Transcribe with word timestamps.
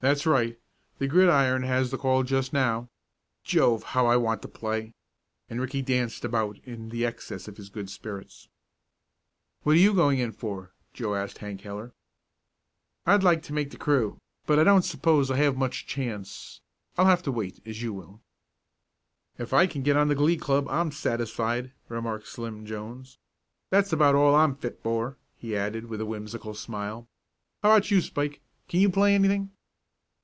"That's 0.00 0.26
right 0.26 0.56
the 1.00 1.08
gridiron 1.08 1.64
has 1.64 1.90
the 1.90 1.98
call 1.98 2.22
just 2.22 2.52
now. 2.52 2.88
Jove, 3.42 3.82
how 3.82 4.06
I 4.06 4.14
want 4.16 4.42
to 4.42 4.48
play!" 4.48 4.94
and 5.50 5.60
Ricky 5.60 5.82
danced 5.82 6.24
about 6.24 6.56
in 6.58 6.90
the 6.90 7.04
excess 7.04 7.48
of 7.48 7.56
his 7.56 7.68
good 7.68 7.90
spirits. 7.90 8.46
"What 9.64 9.72
are 9.74 9.78
you 9.80 9.92
going 9.92 10.20
in 10.20 10.30
for?" 10.30 10.66
asked 10.86 10.94
Joe 10.94 11.14
of 11.14 11.36
Hank 11.38 11.62
Heller. 11.62 11.94
"I'd 13.06 13.24
like 13.24 13.42
to 13.42 13.52
make 13.52 13.72
the 13.72 13.76
crew, 13.76 14.20
but 14.46 14.60
I 14.60 14.62
don't 14.62 14.82
suppose 14.84 15.32
I 15.32 15.36
have 15.38 15.56
much 15.56 15.84
chance. 15.88 16.60
I'll 16.96 17.06
have 17.06 17.24
to 17.24 17.32
wait, 17.32 17.58
as 17.66 17.82
you 17.82 17.92
will." 17.92 18.20
"If 19.36 19.52
I 19.52 19.66
can 19.66 19.82
get 19.82 19.96
on 19.96 20.06
the 20.06 20.14
glee 20.14 20.36
club, 20.36 20.68
I'm 20.68 20.92
satisfied," 20.92 21.72
remarked 21.88 22.28
Slim 22.28 22.64
Jones. 22.64 23.18
"That's 23.70 23.92
about 23.92 24.14
all 24.14 24.36
I'm 24.36 24.54
fit 24.54 24.78
for," 24.80 25.16
he 25.36 25.56
added, 25.56 25.86
with 25.86 26.00
a 26.00 26.06
whimsical 26.06 26.54
smile. 26.54 27.08
"How 27.64 27.72
about 27.72 27.90
you, 27.90 28.00
Spike? 28.00 28.40
Can 28.68 28.78
you 28.78 28.90
play 28.90 29.16
anything?" 29.16 29.50